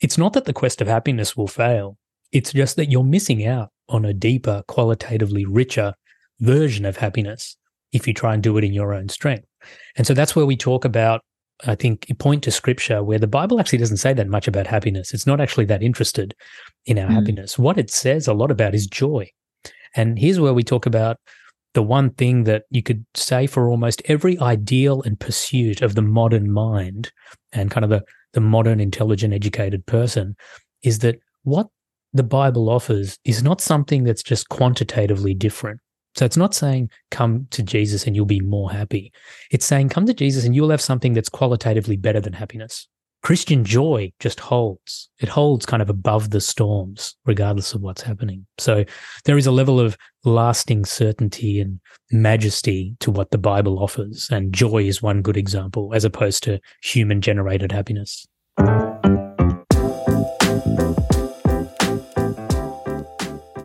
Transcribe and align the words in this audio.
it's 0.00 0.18
not 0.18 0.32
that 0.32 0.44
the 0.44 0.52
quest 0.52 0.80
of 0.80 0.88
happiness 0.88 1.36
will 1.36 1.48
fail. 1.48 1.96
It's 2.32 2.52
just 2.52 2.76
that 2.76 2.90
you're 2.90 3.04
missing 3.04 3.46
out 3.46 3.70
on 3.88 4.04
a 4.04 4.12
deeper, 4.12 4.62
qualitatively 4.68 5.44
richer 5.44 5.94
version 6.40 6.84
of 6.84 6.96
happiness 6.96 7.56
if 7.92 8.06
you 8.06 8.14
try 8.14 8.34
and 8.34 8.42
do 8.42 8.56
it 8.58 8.64
in 8.64 8.72
your 8.72 8.92
own 8.92 9.08
strength. 9.08 9.46
And 9.96 10.06
so 10.06 10.14
that's 10.14 10.36
where 10.36 10.46
we 10.46 10.56
talk 10.56 10.84
about, 10.84 11.22
I 11.66 11.74
think, 11.74 12.06
point 12.18 12.44
to 12.44 12.50
scripture 12.50 13.02
where 13.02 13.18
the 13.18 13.26
Bible 13.26 13.58
actually 13.58 13.78
doesn't 13.78 13.96
say 13.96 14.12
that 14.12 14.28
much 14.28 14.46
about 14.46 14.66
happiness. 14.66 15.14
It's 15.14 15.26
not 15.26 15.40
actually 15.40 15.64
that 15.66 15.82
interested 15.82 16.34
in 16.86 16.98
our 16.98 17.08
mm. 17.08 17.14
happiness. 17.14 17.58
What 17.58 17.78
it 17.78 17.90
says 17.90 18.28
a 18.28 18.34
lot 18.34 18.50
about 18.50 18.74
is 18.74 18.86
joy. 18.86 19.30
And 19.96 20.18
here's 20.18 20.38
where 20.38 20.54
we 20.54 20.62
talk 20.62 20.86
about 20.86 21.16
the 21.74 21.82
one 21.82 22.10
thing 22.10 22.44
that 22.44 22.64
you 22.70 22.82
could 22.82 23.04
say 23.14 23.46
for 23.46 23.68
almost 23.68 24.02
every 24.06 24.38
ideal 24.40 25.02
and 25.02 25.20
pursuit 25.20 25.82
of 25.82 25.94
the 25.94 26.02
modern 26.02 26.50
mind 26.50 27.12
and 27.52 27.70
kind 27.70 27.84
of 27.84 27.90
the, 27.90 28.04
the 28.32 28.40
modern, 28.40 28.80
intelligent, 28.80 29.34
educated 29.34 29.84
person 29.86 30.36
is 30.82 31.00
that 31.00 31.18
what 31.42 31.68
the 32.12 32.22
Bible 32.22 32.70
offers 32.70 33.18
is 33.24 33.42
not 33.42 33.60
something 33.60 34.04
that's 34.04 34.22
just 34.22 34.48
quantitatively 34.48 35.34
different. 35.34 35.80
So 36.14 36.24
it's 36.24 36.36
not 36.36 36.54
saying 36.54 36.90
come 37.10 37.46
to 37.50 37.62
Jesus 37.62 38.06
and 38.06 38.16
you'll 38.16 38.26
be 38.26 38.40
more 38.40 38.72
happy. 38.72 39.12
It's 39.50 39.66
saying 39.66 39.90
come 39.90 40.06
to 40.06 40.14
Jesus 40.14 40.44
and 40.44 40.54
you'll 40.54 40.70
have 40.70 40.80
something 40.80 41.12
that's 41.12 41.28
qualitatively 41.28 41.96
better 41.96 42.20
than 42.20 42.32
happiness. 42.32 42.88
Christian 43.22 43.64
joy 43.64 44.12
just 44.20 44.40
holds. 44.40 45.10
It 45.18 45.28
holds 45.28 45.66
kind 45.66 45.82
of 45.82 45.90
above 45.90 46.30
the 46.30 46.40
storms, 46.40 47.16
regardless 47.26 47.74
of 47.74 47.80
what's 47.80 48.02
happening. 48.02 48.46
So 48.58 48.84
there 49.24 49.36
is 49.36 49.46
a 49.46 49.52
level 49.52 49.80
of 49.80 49.96
lasting 50.24 50.84
certainty 50.84 51.60
and 51.60 51.80
majesty 52.12 52.96
to 53.00 53.10
what 53.10 53.30
the 53.30 53.38
Bible 53.38 53.82
offers. 53.82 54.28
And 54.30 54.52
joy 54.52 54.84
is 54.84 55.02
one 55.02 55.22
good 55.22 55.36
example, 55.36 55.92
as 55.94 56.04
opposed 56.04 56.42
to 56.44 56.60
human 56.82 57.20
generated 57.20 57.72
happiness. 57.72 58.26